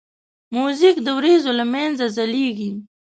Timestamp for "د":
1.03-1.07